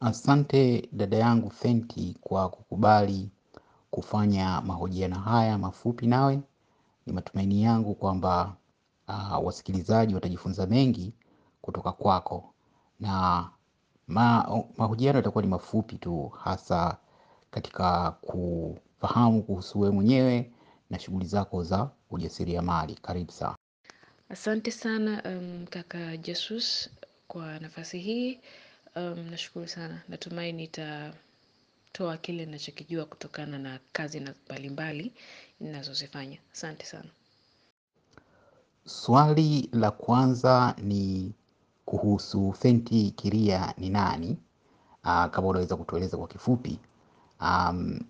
[0.00, 3.28] Asante dada yangu Fenty kwa kukubali
[3.90, 6.40] kufanya mahojiano haya mafupi nawe.
[7.06, 8.56] Ni matumaini yangu kwamba
[9.42, 11.12] wasikilizaji watajifunza mengi
[11.62, 12.54] kutoka kwako.
[13.00, 13.48] Na
[14.76, 16.96] mahojiano yatakuwa ni mafupi tu hasa
[17.50, 20.52] katika kufahamu kuhusu wewe mwenyewe
[20.90, 22.94] na shughuli zako za ujasiriamali.
[22.94, 23.56] Karibu sana.
[24.28, 25.22] Asante sana
[25.70, 26.90] kaka Jesus
[27.28, 28.40] kwa nafasi hii.
[29.30, 30.02] Nashukuru sana.
[30.08, 35.12] Natumai nitatoa kile ninachokijua kutokana na kazi mbalimbali
[35.60, 36.38] ninazozifanya.
[36.52, 37.08] Asante sana.
[38.86, 41.32] Swali la kwanza ni
[41.84, 44.38] kuhusu Fenty Kiria ni nani?
[45.02, 46.78] Kama unaweza kutueleza kwa kifupi.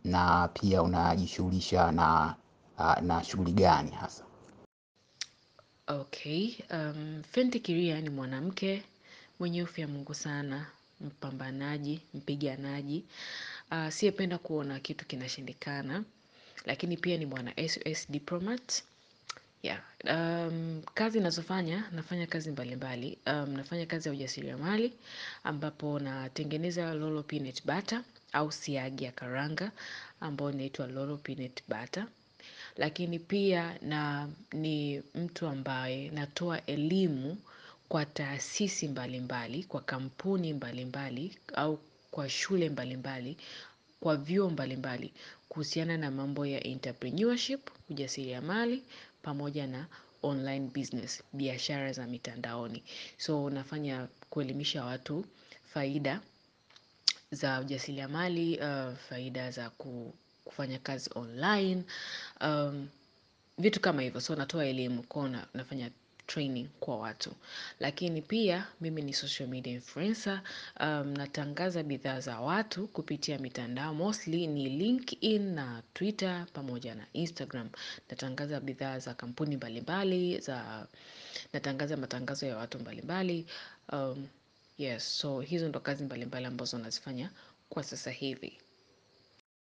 [0.04, 1.92] Na pia unajishughulisha
[3.02, 4.24] na shughuli gani hasa?
[5.86, 6.54] Okay.
[7.30, 8.82] Fenty Kiria ni mwanamke
[9.40, 10.66] mwenye hofu ya Mungu sana,
[11.00, 13.04] mpambanaji, mpiganaji.
[13.70, 16.04] Asiyependa kuona kitu kinashindikana,
[16.64, 18.82] lakini pia ni mwana SOS Diplomat.
[19.62, 19.80] Yeah.
[20.94, 23.18] Kazi ninazofanya, nafanya kazi mbalimbali.
[23.26, 24.92] Nafanya kazi ya ujasiriamali,
[25.44, 29.72] ambapo natengeneza Lolo Peanut Butter au siagi ya karanga,
[30.20, 32.06] ambayo inaitwa Lolo Peanut Butter.
[32.76, 37.38] Lakini pia na ni mtu ambaye natoa elimu
[37.90, 41.78] kwa taasisi mbalimbali, kwa kampuni mbalimbali au
[42.10, 43.36] kwa shule mbalimbali,
[44.00, 45.12] kwa vyuo mbalimbali
[45.48, 48.82] kuhusiana na mambo ya entrepreneurship, ujasiriamali,
[49.22, 49.86] pamoja na
[50.22, 52.82] online business, biashara za mitandaoni.
[53.18, 55.24] So nafanya kuelimisha watu
[55.74, 56.20] faida
[57.30, 58.60] za ujasiriamali,
[59.08, 59.70] faida za
[60.44, 61.82] kufanya kazi online,
[63.58, 64.20] vitu kama hivyo.
[64.20, 65.04] So natoa elimu
[65.54, 65.90] nafanya
[66.30, 67.30] training kwa watu.
[67.80, 70.42] Lakini pia mimi ni social media influencer,
[71.16, 73.94] natangaza bidhaa za watu kupitia mitandao.
[73.94, 77.68] Mostly ni LinkedIn na Twitter pamoja na Instagram.
[78.10, 80.42] Natangaza bidhaa za kampuni mbalimbali,
[81.52, 83.46] natangaza matangazo ya watu mbalimbali.
[84.78, 87.30] Yes, so hizo ndo kazi mbalimbali ambazo nazifanya
[87.68, 88.58] kwa sasa hivi.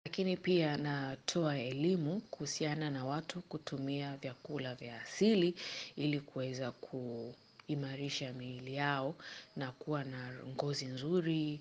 [0.07, 5.55] Lakini pia natoa elimu kuhusiana na watu kutumia vyakula vya asili
[5.95, 9.15] ili kuweza kuimarisha miili yao
[9.55, 11.59] na kuwa na ngozi nzuri,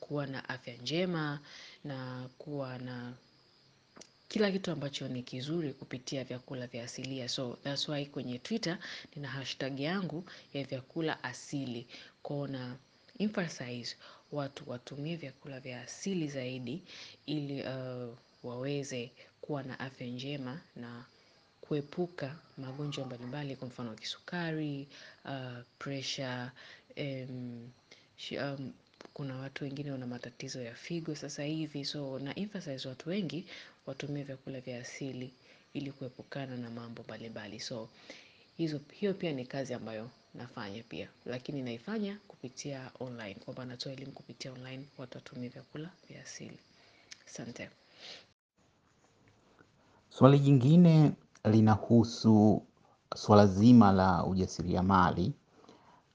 [0.00, 1.40] kuwa na afya njema
[1.84, 3.12] na kuwa na
[4.28, 7.28] kila kitu ambacho ni kizuri kupitia vyakula vya asilia.
[7.28, 8.78] So that's why kwenye Twitter
[9.16, 11.86] nina hashtag yangu ya vyakula asili.
[12.22, 12.76] Kona na
[13.18, 13.96] emphasize
[14.32, 16.82] watu watumie vyakula vya asili zaidi
[17.26, 17.64] ili
[18.44, 19.10] waweze
[19.40, 21.04] kuwa na afya njema na
[21.60, 24.88] kuepuka magonjwa mbalimbali kwa mfano kisukari,
[25.78, 26.50] pressure,
[29.14, 31.84] kuna watu wengine wana matatizo ya figo sasa hivi.
[31.84, 33.44] So na emphasize watu wengi
[33.86, 35.32] watumie vyakula vya asili
[35.74, 37.60] ili kuepukana na mambo mbalimbali.
[37.60, 37.88] So
[38.92, 41.08] hiyo pia ni kazi ambayo nafanya pia.
[41.26, 43.34] Lakini naifanya kupitia online.
[43.34, 46.58] Kwamba natoa elimu kupitia online watu watumie vyakula vya asili.
[47.26, 47.70] Asante.
[50.10, 51.12] Swali jingine
[51.44, 52.62] linahusu
[53.16, 55.32] swala zima la ujasiriamali.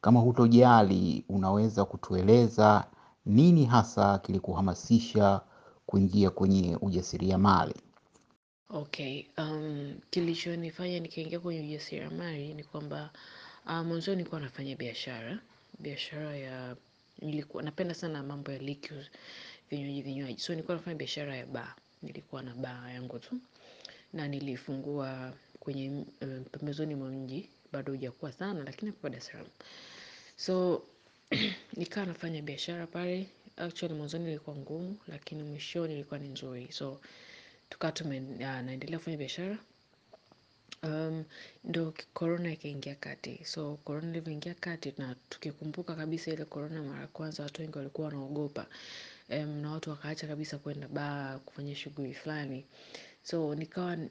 [0.01, 2.85] Kama hutojali unaweza kutueleza
[3.25, 5.41] nini hasa kilikuhamasisha
[5.85, 7.84] kuingia kwenye ujasiriamali?
[8.69, 9.25] Okay,
[10.09, 13.09] kilichonifanya nikaingia kwenye ujasiriamali ni kwamba
[13.65, 15.39] mwanzoni nilikuwa nafanya biashara.
[15.79, 16.75] Biashara ya,
[17.63, 19.05] napenda sana mambo ya liquor
[19.69, 20.39] vinywaji vinywaji.
[20.39, 23.37] So nilikuwa nafanya biashara ya bar, nilikuwa na bar yangu tu.
[24.13, 26.05] Na nilifungua kwenye
[26.51, 29.47] pembezoni mwa mji, bado hujakuwa sana lakini kwa Dar es Salaam.
[30.37, 30.83] So
[31.77, 33.27] nikawa nafanya biashara pale,
[33.57, 36.67] actually mwanzoni ilikuwa ngumu lakini mwishoni ilikuwa ni nzuri.
[36.71, 37.01] So
[37.69, 37.93] tukawa
[38.61, 39.57] naendelea kufanya biashara.
[41.63, 43.45] Ndo korona ikaingia kati.
[43.45, 48.07] So korona ilivyoingia kati na tukikumbuka kabisa ile korona mara ya kwanza watu wengi walikuwa
[48.07, 48.65] wanaogopa.
[49.61, 52.65] Na watu wakaacha kabisa kwenda baa kufanya shughuli fulani.
[53.23, 53.55] So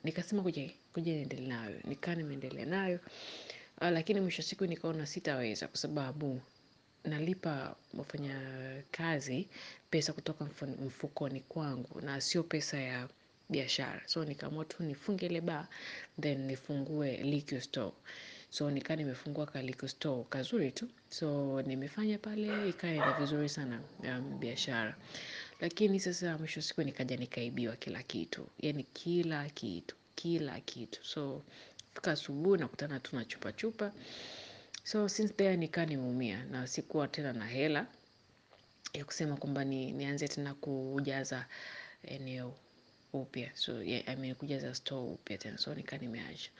[0.05, 1.77] nikasema ngoja niendelee nayo.
[1.85, 3.01] nikaa nimeendelea nayo.
[3.81, 6.41] Lakini mwisho siku nikaona sitaweza kwa sababu
[7.05, 9.49] nalipa wafanyakazi
[9.91, 10.45] pesa kutoka
[10.87, 13.09] mfukoni kwangu na sio pesa ya
[13.51, 14.03] biashara.
[14.07, 15.69] So nikaamua tu nifunge ile bar
[16.21, 17.93] then nifungue liquor store.
[18.51, 20.89] So nikaa nimefungua ka liquor store kazuri tu.
[21.09, 23.81] So nimefanya pale ikaenda vizuri sana
[24.39, 24.97] biashara.
[25.61, 28.47] Lakini sasa mwisho siku nikaja nikaibiwa kila kitu.
[28.61, 31.05] yani kila kitu, kila kitu.
[31.05, 31.43] So
[31.95, 33.93] fika asubuhi nakutana tu na chupa chupa.
[34.85, 37.87] So since there nikaa nimeumia na sikuwa tena na hela
[38.93, 41.47] ya kusema kwamba ni, nianze tena kujaza
[42.03, 42.55] eneo
[43.23, 43.51] upya.
[43.55, 45.59] So yeah, I mean, kujaza store upya tena.
[45.59, 46.51] So nika nimeacha.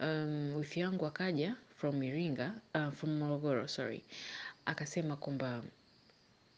[0.00, 4.04] Um, wifi yangu akaja from Iringa, uh, from Morogoro sorry,
[4.66, 5.62] akasema kwamba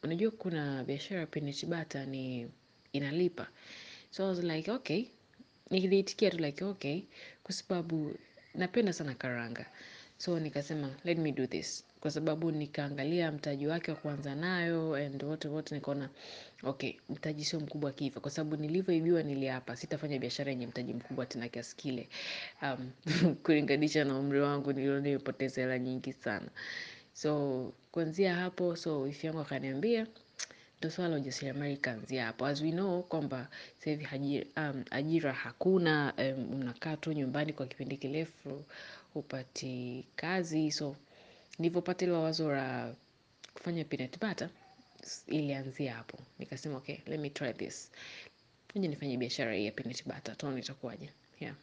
[0.02, 2.48] unajua kuna biashara peanut butter ni
[2.92, 3.46] inalipa,
[4.10, 5.04] so I was like okay,
[5.70, 7.02] niliitikia tu like okay,
[7.42, 8.14] kwa sababu
[8.54, 9.66] napenda sana karanga,
[10.18, 15.22] so nikasema let me do this, kwa sababu nikaangalia mtaji wake wa kuanza nayo and
[15.22, 16.08] wote wote, nikaona
[16.62, 21.48] okay, mtaji sio mkubwa kivyo, kwa sababu nilivyoibiwa niliapa sitafanya biashara yenye mtaji mkubwa tena
[21.48, 22.08] kiasi kile.
[22.62, 22.90] Um,
[23.42, 26.48] kulinganisha na umri wangu niliona nimepoteza hela nyingi sana,
[27.12, 30.06] so kuanzia hapo, so wifi yangu akaniambia
[30.88, 32.46] swala la ujasiriamali ikaanzia hapo.
[32.46, 33.48] As we know kwamba
[33.78, 38.64] sasa ajira, um, ajira hakuna, um, tu nyumbani kwa kipindi kirefu
[39.14, 40.96] hupati kazi, so
[41.60, 42.94] nilivyopata ile wazo la
[43.54, 44.48] kufanya peanut butter
[45.26, 46.18] ilianzia hapo.
[46.38, 47.90] Nikasema okay, let me try this,
[48.72, 51.10] ngoja nifanye biashara hii ya peanut butter, tuone itakuwaje.
[51.40, 51.54] Yeah.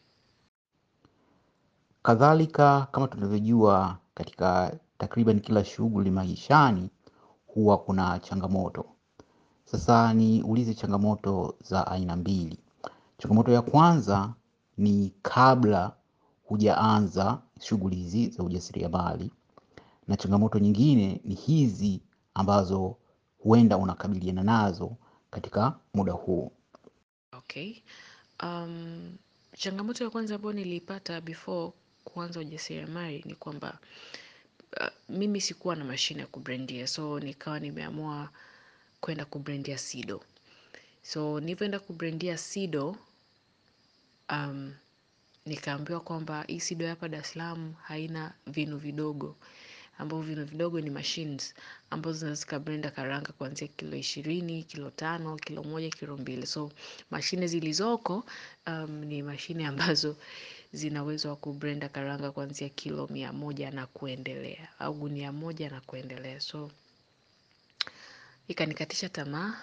[2.03, 6.89] Kadhalika, kama tunavyojua, katika takriban kila shughuli maishani
[7.47, 8.85] huwa kuna changamoto.
[9.65, 12.59] Sasa niulize changamoto za aina mbili.
[13.17, 14.33] Changamoto ya kwanza
[14.77, 15.95] ni kabla
[16.43, 19.31] hujaanza shughuli hizi za ujasiriamali,
[20.07, 22.01] na changamoto nyingine ni hizi
[22.33, 22.97] ambazo
[23.39, 24.95] huenda unakabiliana nazo
[25.31, 26.51] katika muda huu.
[27.31, 27.75] Okay.
[28.43, 29.17] Um,
[29.57, 31.71] changamoto ya kwanza ambayo niliipata before
[32.03, 33.79] kuanza ujasiriamali ni kwamba
[34.81, 38.29] uh, mimi sikuwa na mashine ya kubrandia, so nikawa nimeamua
[39.01, 40.23] kwenda kubrandia Sido.
[41.01, 42.95] So nilivyoenda kubrandia Sido,
[44.29, 44.73] um,
[45.45, 49.35] nikaambiwa kwamba hii Sido ya hapa Dar Salaam haina vinu vidogo,
[49.97, 51.53] ambavyo vino vidogo ni machines
[51.89, 56.47] ambazo zinaweza zikablenda karanga kuanzia kilo ishirini, kilo tano, kilo moja, kilo mbili.
[56.47, 56.71] So
[57.11, 58.23] mashine zilizoko
[58.67, 60.15] um, ni mashine ambazo
[60.73, 65.81] zina uwezo wa kubrenda karanga kuanzia kilo mia moja na kuendelea au gunia moja na
[65.81, 66.39] kuendelea.
[66.39, 66.71] So
[68.47, 69.53] ikanikatisha tamaa,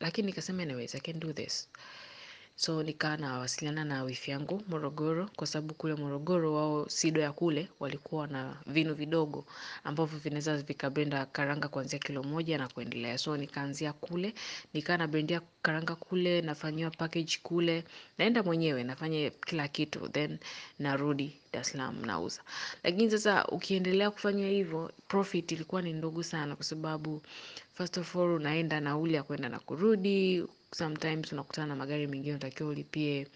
[0.00, 1.68] lakini nikasema anyways, I can do this.
[2.60, 7.68] So nikawa nawasiliana na wifi yangu Morogoro, kwa sababu kule Morogoro wao Sido ya kule
[7.80, 9.44] walikuwa na vinu vidogo
[9.84, 13.18] ambavyo vinaweza vikabenda karanga kuanzia kilo moja na kuendelea.
[13.18, 14.34] So nikaanzia kule,
[14.74, 17.84] nikawa nabendia karanga kule, nafanyiwa package kule,
[18.18, 20.38] naenda mwenyewe nafanya kila kitu then
[20.78, 22.42] narudi Dar nauza.
[22.84, 27.22] Lakini sasa ukiendelea kufanya hivyo, profit ilikuwa ni ndogo sana kwa sababu
[27.74, 32.68] first of all unaenda nauli ya kwenda na kurudi, sometimes unakutana na magari mengine unatakiwa
[32.68, 33.26] ulipie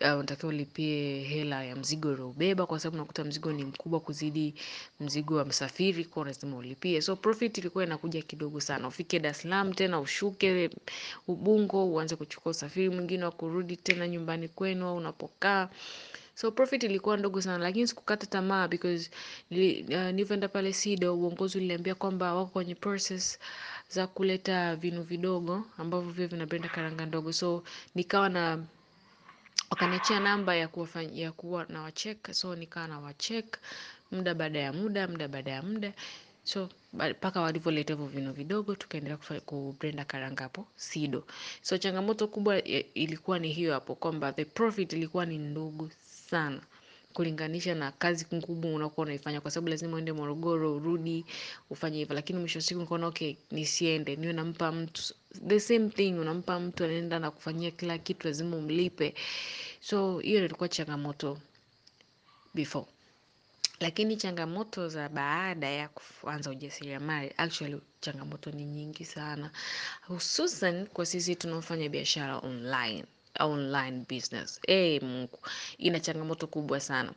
[0.00, 4.54] uh, unatakiwa ulipie hela ya mzigo ulioubeba, kwa sababu unakuta mzigo ni mkubwa kuzidi
[5.00, 7.02] mzigo wa msafiri, kwa lazima ulipie.
[7.02, 8.88] So profit ilikuwa inakuja kidogo sana.
[8.88, 10.70] Ufike Dar Salaam tena ushuke
[11.28, 15.68] Ubungo, uanze kuchukua usafiri mwingine wa kurudi tena nyumbani kwenu au unapokaa.
[16.36, 19.10] So profit ilikuwa ndogo sana, lakini sikukata tamaa because
[19.50, 23.38] uh, nilivyoenda pale Sido, uongozi uliniambia kwamba wako kwenye process
[23.94, 27.62] za kuleta vinu vidogo ambavyo vio vinapenda karanga ndogo, so
[27.94, 28.64] nikawa na
[29.70, 33.58] wakaniachia namba ya kuwa, ya kuwa na wacheck, so nikawa na wacheck
[34.12, 35.92] muda baada ya muda, muda baada ya muda,
[36.44, 41.24] so mpaka walivyoleta hivyo vinu vidogo, tukaendelea kubrenda karanga hapo Sido.
[41.62, 42.62] So changamoto kubwa
[42.94, 45.90] ilikuwa ni hiyo hapo kwamba the profit ilikuwa ni ndogo
[46.30, 46.60] sana
[47.14, 51.24] kulinganisha na kazi kubwa unakuwa unaifanya, kwa sababu lazima uende Morogoro urudi
[51.70, 54.16] ufanye hivyo, lakini mwisho wa siku nikaona okay, nisiende.
[54.16, 55.14] Niwe nampa mtu
[55.46, 59.14] the same thing, unampa mtu anaenda na kufanyia kila kitu, lazima umlipe.
[59.80, 61.38] So hiyo ilikuwa changamoto
[62.54, 62.86] before,
[63.80, 69.50] lakini changamoto za baada ya kuanza ujasiriamali, actually changamoto ni nyingi sana,
[70.08, 73.04] hususan kwa sisi tunaofanya biashara online
[73.40, 74.60] online business.
[74.66, 75.38] Hey, Mungu,
[75.78, 77.12] ina changamoto kubwa sana.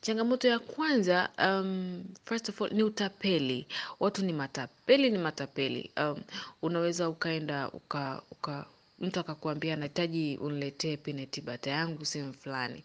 [0.00, 3.66] Changamoto ya kwanza, um, first of all ni utapeli.
[4.00, 5.90] Watu ni matapeli, ni matapeli.
[5.96, 6.22] Um,
[6.62, 8.66] unaweza ukaenda uka, uka
[8.98, 12.84] mtu akakuambia nahitaji uniletee pinetibata yangu sehemu fulani,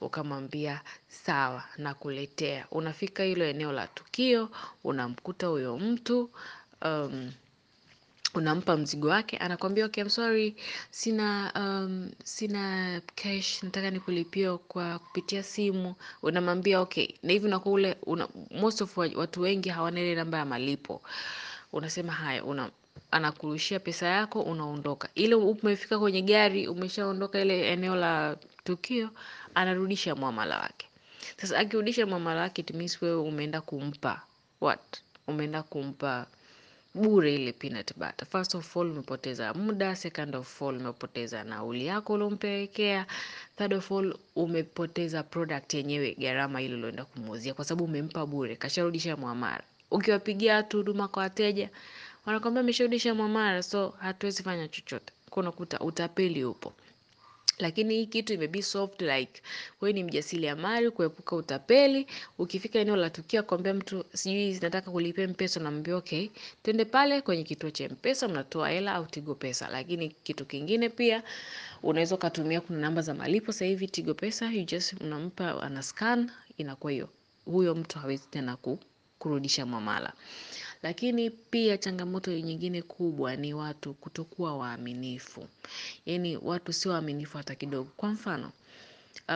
[0.00, 2.66] ukamwambia sawa, nakuletea.
[2.70, 4.50] Unafika hilo eneo la tukio,
[4.84, 6.30] unamkuta huyo mtu
[6.84, 7.32] um,
[8.34, 10.56] unampa mzigo wake, anakwambia okay, I'm sorry,
[10.90, 15.94] sina um, sina cash, nataka nikulipia kwa kupitia simu.
[16.22, 20.44] Unamwambia okay, na hivi unakuwa ule una, most of watu wengi hawana ile namba ya
[20.44, 21.02] malipo.
[21.72, 22.70] Unasema haya, una
[23.10, 25.08] anakurushia pesa yako, unaondoka.
[25.14, 29.10] Ile umefika kwenye gari, umeshaondoka ile eneo la tukio,
[29.54, 30.86] anarudisha mwamala wake.
[31.36, 34.22] Sasa akirudisha mwamala wake, it means wewe umeenda kumpa
[34.60, 34.80] what?
[35.26, 36.26] Umeenda kumpa
[36.96, 38.26] bure ile peanut butter.
[38.28, 43.06] First of all umepoteza muda, second of all umepoteza nauli yako uliompelekea,
[43.56, 49.16] third of all umepoteza product yenyewe gharama ile ulioenda kumuuzia kwa sababu umempa bure, kasharudisha
[49.16, 49.64] mwamara.
[49.90, 51.70] Ukiwapigia watu huduma kwa wateja,
[52.26, 55.12] wanakwambia amesharudisha mwamara, so hatuwezi fanya chochote.
[55.30, 56.72] Kwa utapeli upo.
[57.58, 59.42] Lakini hii kitu imebi soft like
[59.80, 62.06] wewe ni mjasiriamali kuepuka utapeli.
[62.38, 66.28] Ukifika eneo la tukio kuambia mtu sijui nataka kulipia M-Pesa okay,
[66.62, 69.68] twende pale kwenye kituo cha M-Pesa mnatoa hela au Tigo Pesa.
[69.68, 71.22] Lakini kitu kingine pia
[71.82, 76.30] unaweza ukatumia kuna namba za malipo sasa hivi Tigo Pesa you just unampa ana scan
[76.58, 77.08] inakuwa hiyo.
[77.44, 78.56] Huyo mtu hawezi tena
[79.18, 80.12] kurudisha muamala.
[80.86, 85.48] Lakini pia changamoto nyingine kubwa ni watu kutokuwa waaminifu.
[86.06, 87.90] Yaani watu sio waaminifu hata kidogo.
[87.96, 88.52] Kwa mfano,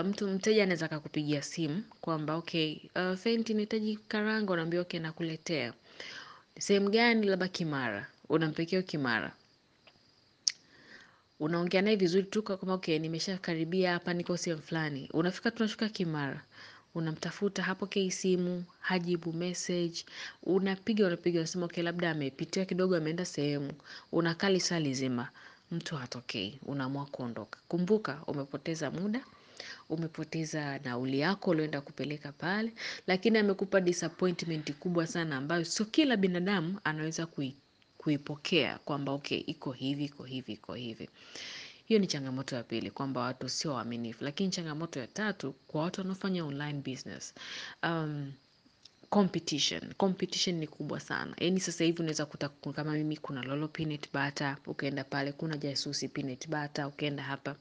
[0.04, 5.72] mtu mteja anaweza akakupigia simu kwamba okay, uh, Fenty nahitaji karanga, unaambia okay, nakuletea.
[6.58, 7.26] Sehemu gani?
[7.26, 9.32] Labda Kimara, unampelekea Kimara.
[11.40, 15.08] Unaongea naye vizuri tu kama okay, nimeshakaribia hapa, niko sehemu fulani.
[15.12, 16.42] Unafika tunashuka Kimara
[16.94, 20.04] unamtafuta hapokei simu, hajibu message,
[20.42, 23.72] unapiga unapiga unasema okay, labda amepitia kidogo ameenda sehemu,
[24.12, 25.28] unakaa lisaa lizima,
[25.70, 27.60] mtu hatokei, unaamua kuondoka.
[27.68, 29.20] Kumbuka umepoteza muda,
[29.88, 32.72] umepoteza nauli yako ulioenda kupeleka pale,
[33.06, 37.56] lakini amekupa disappointment kubwa sana ambayo sio kila binadamu anaweza kui,
[37.98, 41.08] kuipokea kwamba okay, iko hivi, iko hivi, iko hivi.
[41.90, 44.24] Hiyo ni changamoto ya pili kwamba watu sio waaminifu.
[44.24, 47.34] Lakini changamoto ya tatu kwa watu wanaofanya online business.
[47.82, 48.32] Um,
[49.08, 49.94] competition.
[49.96, 51.34] Competition ni kubwa sana.
[51.40, 56.08] Yaani sasa hivi unaweza kuta kama mimi kuna Lolo peanut butter, ukienda pale kuna Jasusi
[56.08, 57.56] peanut butter, ukienda hapa.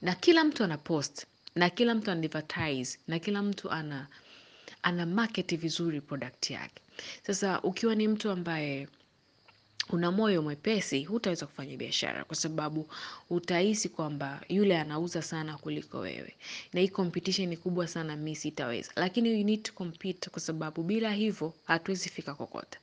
[0.00, 4.06] Na kila mtu ana post, na kila mtu ana advertise, na kila mtu ana
[4.82, 6.82] ana market vizuri product yake.
[7.26, 8.88] Sasa ukiwa ni mtu ambaye
[9.92, 12.88] una moyo mwepesi, hutaweza kufanya biashara kwa sababu
[13.30, 16.34] utahisi kwamba yule anauza sana kuliko wewe.
[16.72, 18.92] Na hii competition ni kubwa sana mimi sitaweza.
[18.96, 22.78] Lakini you need to compete kwa sababu bila hivyo hatuwezi fika kokote.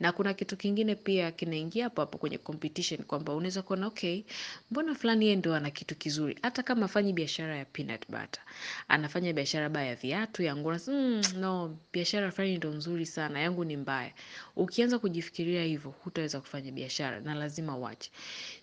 [0.00, 4.22] Na kuna kitu kingine pia kinaingia hapo hapo kwenye competition kwamba unaweza kuona okay,
[4.70, 6.38] mbona fulani yeye ndo ana kitu kizuri.
[6.42, 8.42] Hata kama afanyi biashara ya peanut butter.
[8.88, 13.64] Anafanya biashara baya ya viatu, ya nguo, mm, no, biashara fulani ndo nzuri sana, yangu
[13.64, 14.12] ni mbaya.
[14.56, 18.10] Ukianza kujifikiria hivyo, hutaweza kufanya biashara na lazima uache.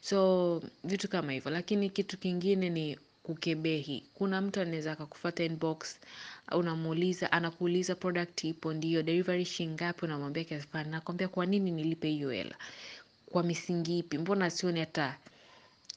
[0.01, 4.03] So vitu kama hivyo, lakini kitu kingine ni kukebehi.
[4.13, 5.99] Kuna mtu anaweza akakufuata inbox,
[6.51, 12.55] unamuuliza, anakuuliza product ipo ndio, delivery shingapi, unamwambia kiasi nakwambia kwa nini nilipe hiyo hela?
[13.25, 14.17] Kwa misingi ipi?
[14.17, 15.17] Mbona sioni hata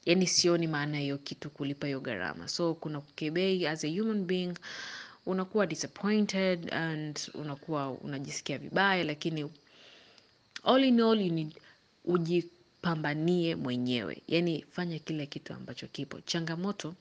[0.06, 2.48] yaani sioni maana hiyo kitu kulipa hiyo gharama.
[2.48, 4.54] So kuna kukebehi as a human being,
[5.26, 9.50] unakuwa disappointed and unakuwa unajisikia vibaya, lakini
[10.64, 11.54] all in all you need
[12.04, 14.22] ujipambanie mwenyewe.
[14.28, 16.20] Yaani fanya kile kitu ambacho kipo.
[16.20, 16.94] Changamoto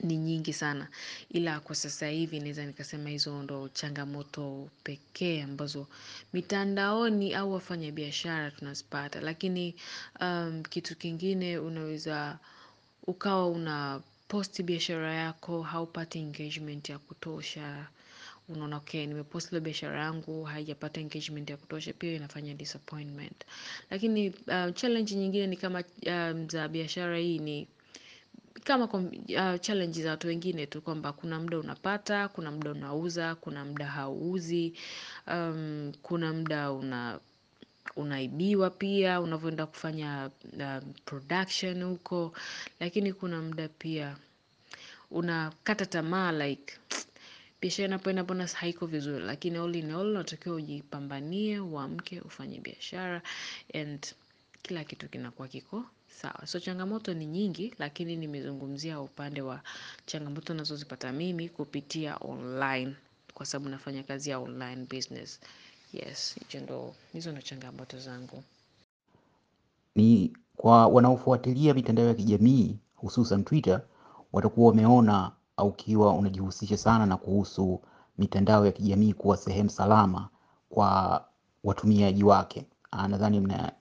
[0.00, 0.88] ni nyingi sana.
[1.30, 5.86] Ila kwa sasa hivi naweza nikasema hizo ndo changamoto pekee ambazo
[6.32, 9.20] mitandaoni au wafanyabiashara tunazipata.
[9.20, 9.74] Lakini
[10.20, 12.38] um, kitu kingine unaweza
[13.06, 17.86] ukawa unaposti biashara yako, haupati engagement ya kutosha.
[18.48, 23.44] Unaona okay, nimepost biashara yangu, haijapata engagement ya kutosha, pia inafanya disappointment.
[23.90, 27.68] Lakini uh, challenge nyingine ni kama um, za biashara hii ni
[28.64, 33.64] kama uh, challenge za watu wengine tu kwamba kuna muda unapata, kuna muda unauza, kuna
[33.64, 34.72] muda hauuzi,
[35.26, 37.20] um, kuna muda una
[37.96, 42.32] unaibiwa pia, unavyoenda kufanya uh, production huko,
[42.80, 44.16] lakini kuna muda pia
[45.10, 46.74] unakata tamaa like
[47.62, 53.22] biashara inapoenda haiko vizuri, lakini all in all unatakiwa ujipambanie, uamke, ufanye biashara
[53.74, 54.06] and
[54.62, 56.46] kila kitu kinakuwa kiko sawa.
[56.46, 59.60] So changamoto ni nyingi, lakini nimezungumzia upande wa
[60.06, 62.94] changamoto nazozipata mimi kupitia online
[63.34, 65.40] kwa sababu nafanya kazi ya online business.
[65.92, 68.42] Yes, ndo, hizo ndo changamoto zangu.
[69.94, 73.82] Ni kwa wanaofuatilia mitandao ya kijamii hususan Twitter,
[74.32, 77.80] watakuwa wameona ukiwa unajihusisha sana na kuhusu
[78.18, 80.28] mitandao ya kijamii kuwa sehemu salama
[80.68, 81.24] kwa
[81.64, 82.66] watumiaji wake.
[83.08, 83.72] Nadhani mna,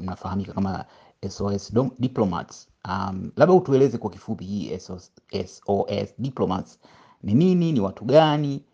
[0.00, 0.84] mnafahamika kama
[1.28, 2.68] SOS Diplomats.
[3.36, 6.78] Labda utueleze kwa kifupi hii SOS, Diplomats
[7.22, 8.64] ni nini, ni watu gani?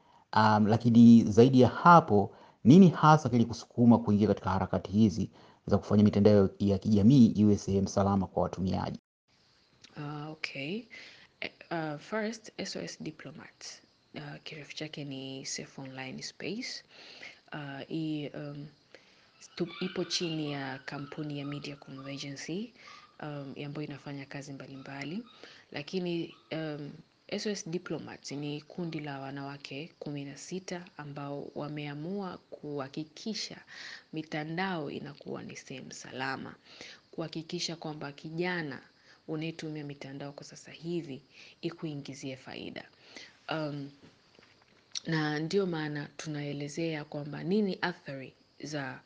[0.67, 5.31] Lakini zaidi ya hapo nini hasa kilikusukuma kuingia katika harakati hizi
[5.67, 8.99] za kufanya mitandao ya kijamii iwe sehemu salama kwa watumiaji?
[9.97, 10.83] Uh, okay.
[11.71, 13.80] Uh, first, SOS Diplomat
[14.14, 16.83] Uh, kirefu chake ni Safe Online Space.
[17.52, 18.66] Uh, hii um,
[19.80, 22.73] ipo chini ya kampuni ya Media Convergency
[23.23, 25.28] um, ambayo inafanya kazi mbalimbali mbali.
[25.73, 26.92] Lakini um,
[27.38, 33.57] SOS Diplomat ni kundi la wanawake kumi na sita ambao wameamua kuhakikisha
[34.12, 36.54] mitandao inakuwa ni sehemu salama,
[37.11, 38.83] kuhakikisha kwamba kijana
[39.29, 41.23] unayetumia mitandao kwa sasa hivi
[41.63, 42.85] ikuingizie faida.
[43.53, 43.91] Um,
[45.07, 48.33] na ndio maana tunaelezea kwamba nini athari
[48.63, 49.01] za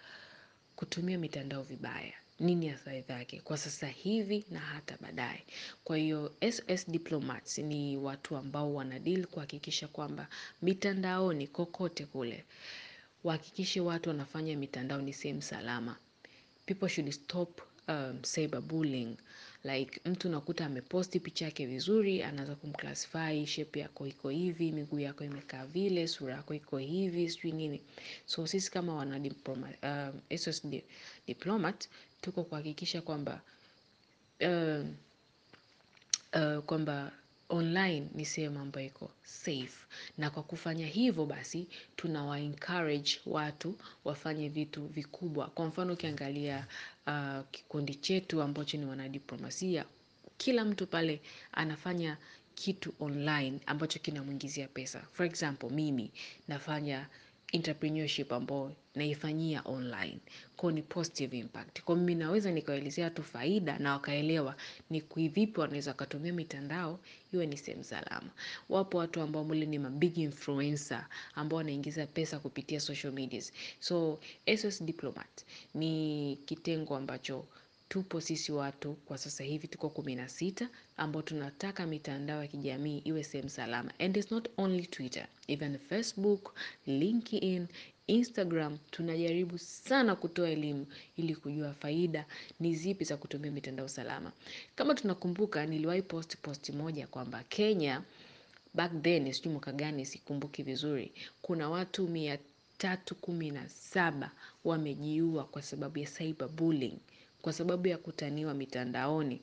[0.77, 5.45] kutumia mitandao vibaya, nini athari zake kwa sasa hivi na hata baadaye.
[5.85, 10.29] Kwa hiyo SS Diplomats ni watu ambao wanadili kuhakikisha kwamba
[10.63, 12.45] mitandaoni kokote kule,
[13.25, 15.97] wahakikishe watu wanafanya mitandao ni sehemu salama.
[16.67, 19.17] People should stop um, cyberbullying
[19.65, 25.25] like mtu unakuta ameposti picha yake vizuri, anaanza kumclassify shape yako iko hivi, miguu yako
[25.25, 27.83] imekaa vile, sura yako iko hivi, sijui nini.
[28.27, 29.69] So sisi kama wana diploma,
[30.31, 30.85] uh, SOS di,
[31.27, 31.89] diplomat
[32.21, 33.41] tuko kuhakikisha kwamba
[34.41, 34.87] uh,
[36.35, 37.13] uh, kwamba
[37.53, 39.87] online ni sehemu ambayo iko safe,
[40.19, 41.67] na kwa kufanya hivyo basi
[41.97, 45.47] tunawa encourage watu wafanye vitu vikubwa.
[45.47, 46.67] Kwa mfano ukiangalia
[47.07, 49.85] uh, kikundi chetu ambacho ni wanadiplomasia,
[50.37, 51.21] kila mtu pale
[51.53, 52.17] anafanya
[52.55, 55.03] kitu online ambacho kinamwingizia pesa.
[55.13, 56.11] For example, mimi
[56.49, 57.07] nafanya
[57.53, 60.19] entrepreneurship ambao naifanyia online
[60.57, 61.83] kwa ni positive impact.
[61.83, 64.57] Kwa mimi naweza nikawaelezea tu faida na wakaelewa
[64.91, 67.01] ni vipi wanaweza wakatumia mitandao
[67.33, 68.31] iwe ni sehemu salama.
[68.69, 73.53] Wapo watu ambao mle ni mabig influencer ambao wanaingiza pesa kupitia social medias.
[73.81, 74.19] So
[74.57, 75.45] SOS Diplomat
[75.75, 77.45] ni kitengo ambacho
[77.93, 82.99] tupo sisi watu kwa sasa hivi tuko kumi na sita ambao tunataka mitandao ya kijamii
[82.99, 83.93] iwe sehemu salama.
[83.99, 86.55] And it's not only Twitter, even Facebook,
[86.87, 87.67] LinkedIn,
[88.07, 92.27] Instagram tunajaribu sana kutoa elimu ili kujua faida
[92.61, 94.33] ni zipi za kutumia mitandao salama.
[94.75, 98.03] Kama tunakumbuka niliwahi post post moja kwamba Kenya
[98.75, 101.13] back then, sijui mwaka gani sikumbuki vizuri,
[101.43, 102.39] kuna watu mia
[102.79, 104.31] tatu kumi na saba
[104.65, 106.99] wamejiua kwa sababu ya cyberbullying,
[107.43, 109.43] kwa sababu ya kutaniwa mitandaoni,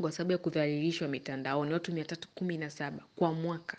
[0.00, 3.76] kwa sababu ya kudhalilishwa mitandaoni, watu mia tatu kumi na saba kwa mwaka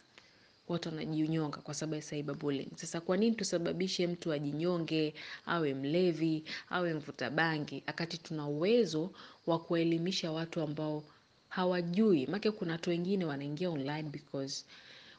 [0.67, 2.69] watu wanajinyonga kwa sababu ya cyberbullying.
[2.75, 5.13] Sasa kwa nini tusababishe mtu ajinyonge,
[5.45, 9.11] awe mlevi, awe mvuta bangi, akati tuna uwezo
[9.47, 11.03] wa kuwaelimisha watu ambao
[11.49, 12.27] hawajui.
[12.27, 14.65] Maana kuna watu wengine wanaingia online because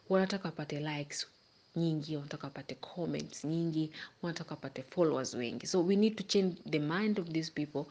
[0.09, 1.27] wanataka wapate likes
[1.77, 3.91] nyingi, wanataka wapate comments nyingi,
[4.23, 5.67] wanataka wapate followers wengi.
[5.67, 7.85] So we need to change the mind of these people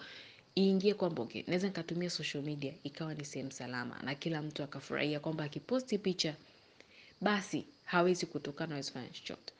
[0.58, 5.20] iingie kwamba okay, naweza nikatumia social media ikawa ni sehemu salama na kila mtu akafurahia
[5.20, 6.36] kwamba akiposti picha
[7.22, 9.54] basi hawezi kutokana hawezi fanya chochote.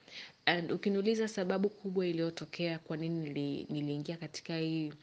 [0.46, 4.94] And ukiniuliza sababu kubwa iliyotokea kwa nini nili, niliingia katika hii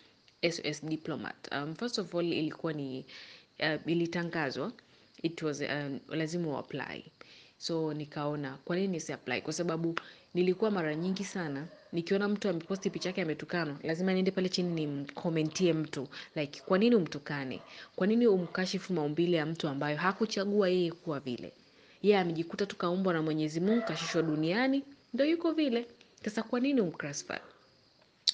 [0.51, 1.53] SOS Diplomat.
[1.53, 3.05] Um, first of all ilikuwa ni
[3.61, 4.73] uh, ilitangazwa
[5.23, 7.05] it was um, lazima uapply.
[7.59, 9.41] So nikaona kwa nini nisi apply?
[9.43, 9.95] Kwa sababu
[10.35, 15.73] nilikuwa mara nyingi sana nikiona mtu ameposti picha yake ametukanwa, lazima niende pale chini nimkomentie
[15.73, 17.61] mtu like, kwa nini umtukane?
[17.97, 21.53] Kwa nini umkashifu maumbile ya mtu ambayo hakuchagua yeye kuwa vile?
[22.03, 25.87] Yeye amejikuta tu kaumbwa na Mwenyezi Mungu, kashishwa duniani, ndio yuko vile.
[26.25, 27.39] Sasa kwa nini umclassify?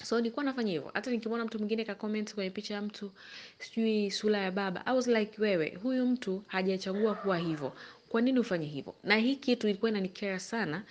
[0.03, 0.91] So nilikuwa nafanya hivyo.
[0.93, 3.11] Hata nikimwona mtu mwingine ka comment kwenye picha ya mtu
[3.59, 7.73] sijui sura ya baba, I was like, wewe huyu mtu hajachagua kuwa hivyo,
[8.09, 8.95] kwa nini ufanye hivyo?
[9.03, 10.83] Na hii kitu ilikuwa inanikera sana,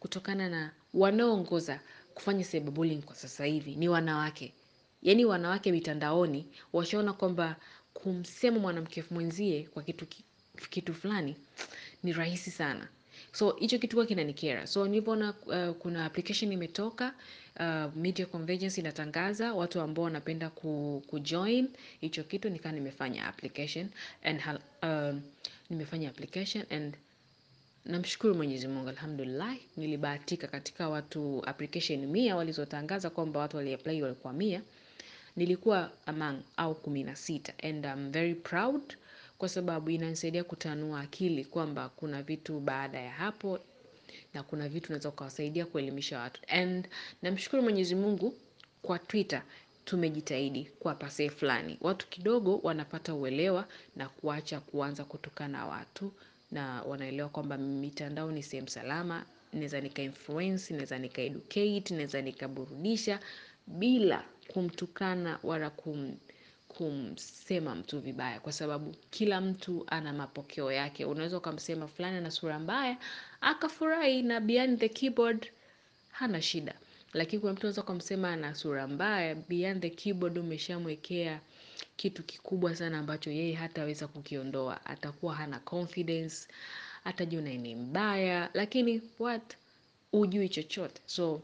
[0.00, 1.80] kutokana na wanaoongoza
[2.14, 4.52] kufanya cyberbullying kwa sasa hivi ni wanawake.
[5.02, 7.56] Yaani wanawake mitandaoni washaona kwamba
[7.94, 9.82] kumsema mwanamke mwenzie kwa
[10.70, 11.36] kitu fulani
[12.02, 12.88] ni rahisi sana.
[13.32, 14.66] So hicho kitu huwa kinanikera.
[14.66, 17.14] So nilivyoona uh, kuna application imetoka
[17.60, 21.68] uh, Media Convergence inatangaza watu ambao wanapenda ku, kujoin
[22.00, 23.88] hicho kitu, nikaa nimefanya application
[24.22, 24.40] and
[24.82, 25.20] uh,
[25.70, 26.96] nimefanya application and
[27.84, 34.62] namshukuru Mwenyezi Mungu, alhamdulillah, nilibahatika katika watu application mia walizotangaza kwamba watu waliapply walikuwa mia,
[35.36, 38.82] nilikuwa among au kumi na sita and I'm very proud
[39.40, 43.58] kwa sababu inanisaidia kutanua akili kwamba kuna vitu baada ya hapo
[44.34, 46.40] na kuna vitu unaweza ukawasaidia kuelimisha watu.
[46.48, 46.88] And
[47.22, 48.34] namshukuru Mwenyezi Mungu
[48.82, 49.42] kwa Twitter
[49.84, 56.12] tumejitahidi kwa pasee fulani, watu kidogo wanapata uelewa na kuacha kuanza kutukana watu
[56.50, 63.20] na wanaelewa kwamba mitandao ni sehemu salama, naweza nika influence, naweza nika educate, naweza nikaburudisha
[63.66, 65.70] bila kumtukana wala
[66.80, 71.04] kumsema mtu vibaya, kwa sababu kila mtu ana mapokeo yake.
[71.04, 72.96] Unaweza ukamsema fulani ana sura mbaya
[73.40, 75.50] akafurahi, na behind the keyboard
[76.10, 76.74] hana shida.
[77.14, 81.40] lakini kuna mtu unaweza ukamsema ana sura mbaya, behind the keyboard umeshamwekea
[81.96, 86.48] kitu kikubwa sana ambacho yeye hataweza kukiondoa, atakuwa hana confidence,
[87.04, 89.56] atajiona ni mbaya, lakini what
[90.12, 91.02] ujui chochote.
[91.06, 91.42] So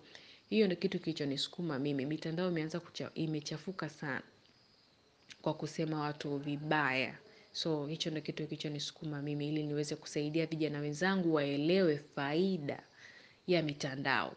[0.51, 2.07] hiyo ndio kitu kilichonisukuma mimi.
[2.07, 2.81] Mitandao imeanza
[3.15, 4.23] imechafuka sana
[5.43, 7.19] kwa kusema watu vibaya.
[7.53, 12.83] So hicho ndo kitu kilichonisukuma mimi ili niweze kusaidia vijana wenzangu waelewe faida
[13.47, 14.37] ya mitandao.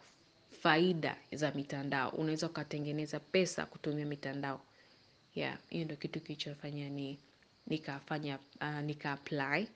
[0.61, 2.09] Faida za mitandao.
[2.09, 4.61] Unaweza ukatengeneza pesa kutumia mitandao.
[5.35, 7.19] Yeah, hiyo ndo kitu kilichofanya ni
[7.67, 9.67] nikafanya uh, nika apply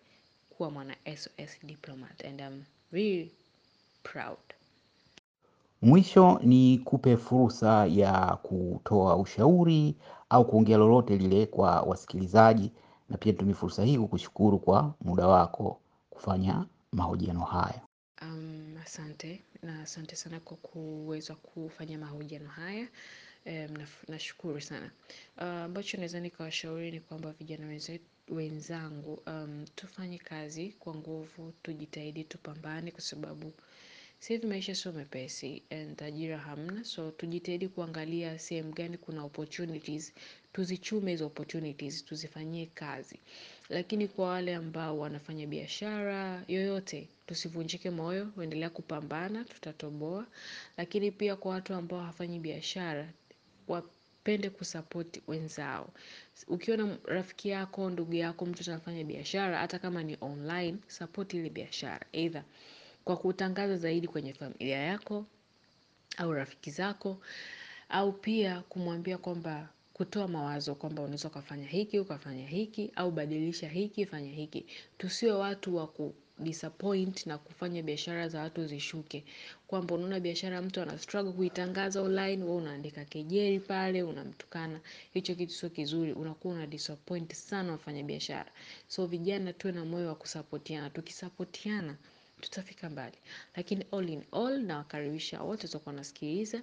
[0.50, 3.32] kuwa mwana SOS diplomat and I'm really
[4.04, 4.38] proud.
[5.84, 9.96] Mwisho ni kupe fursa ya kutoa ushauri
[10.30, 12.72] au kuongea lolote lile kwa wasikilizaji,
[13.10, 17.82] na pia nitumie fursa hii kukushukuru kwa muda wako kufanya mahojiano haya.
[18.84, 22.88] Asante na asante sana kwa kuweza kufanya mahojiano haya.
[24.08, 24.92] Nashukuru sana
[25.38, 27.68] ambacho naweza nikawashauri ni kwamba vijana
[28.30, 29.20] wenzangu,
[29.76, 33.54] tufanye kazi kwa nguvu, tujitahidi, tupambane kwa sababu
[34.24, 40.14] sasa hivi maisha sio mepesi and ajira hamna, so tujitahidi kuangalia sehemu gani kuna opportunities,
[40.54, 43.20] tuzichume hizo opportunities, tuzifanyie kazi.
[43.70, 50.26] Lakini kwa wale ambao wanafanya biashara yoyote, tusivunjike moyo, endelea kupambana, tutatoboa.
[50.78, 53.10] Lakini pia kwa watu ambao hawafanyi biashara,
[53.68, 55.90] wapende kusapoti wenzao.
[56.48, 62.06] Ukiona rafiki yako, ndugu yako, mtu anafanya biashara, hata kama ni online, support ile biashara.
[62.14, 62.44] Either
[63.06, 65.26] kwa kutangaza zaidi kwenye familia yako
[66.18, 67.18] au rafiki zako
[67.90, 74.06] au pia kumwambia kwamba kutoa mawazo kwamba unaweza ukafanya hiki ukafanya hiki au badilisha hiki
[74.06, 74.66] fanya hiki.
[74.98, 79.24] Tusiwe watu wa kudisappoint na kufanya biashara za watu zishuke.
[79.68, 84.80] Kwamba unaona biashara mtu ana struggle kuitangaza online, wewe unaandika kejeli pale, unamtukana.
[85.14, 88.52] Hicho kitu sio kizuri, unakuwa una disappoint sana wafanya biashara.
[88.88, 90.90] So vijana tuwe na moyo wa kusapotiana.
[90.90, 91.96] Tukisapotiana,
[92.44, 93.18] tutafika mbali.
[93.56, 96.62] Lakini all in all nawakaribisha wote watakuwa wanasikiliza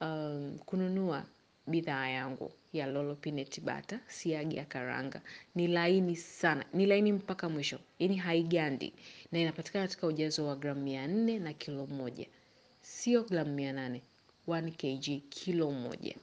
[0.00, 1.24] um, kununua
[1.66, 3.60] bidhaa yangu ya Lolo Peanut
[4.06, 5.20] siagi ya karanga.
[5.54, 8.92] Ni laini sana, ni laini mpaka mwisho, yani haigandi
[9.32, 12.26] na inapatikana katika ujazo wa gramu mia nne na kilo moja.
[12.80, 14.02] Sio gramu mia nane,
[14.48, 16.14] 1 kg kilo moja.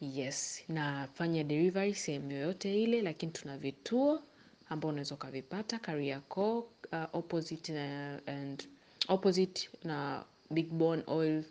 [0.00, 4.22] Yes, nafanya delivery sehemu yoyote ile, lakini tuna vituo
[4.70, 8.64] ambao unaweza ukavipata Kariakoo, uh, opposite na, and
[9.08, 11.44] opposite na Big Bone Oil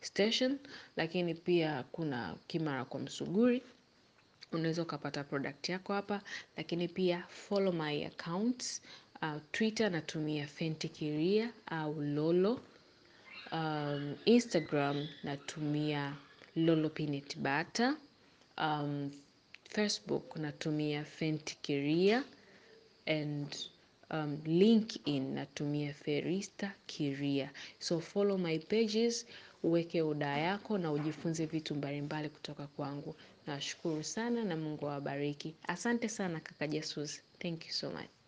[0.00, 0.58] Station,
[0.96, 3.62] lakini pia kuna Kimara kwa Msuguri.
[4.52, 6.22] Unaweza ukapata product yako hapa,
[6.56, 8.82] lakini pia follow my accounts.
[9.22, 12.60] Uh, Twitter natumia Fenty Kiria au Lolo.
[13.52, 16.16] Um, Instagram natumia
[16.56, 17.96] Lolo Peanut Butter.
[18.58, 19.10] Um,
[19.68, 22.24] Facebook natumia Fenty Kiria
[23.06, 23.56] and
[24.10, 27.50] um, LinkedIn natumia Ferista Kiria.
[27.78, 29.26] So follow my pages,
[29.62, 33.14] uweke oda yako na ujifunze vitu mbalimbali kutoka kwangu.
[33.46, 35.54] Nashukuru sana na Mungu awabariki.
[35.68, 37.22] Asante sana kaka Jesus.
[37.38, 38.19] Thank you so much.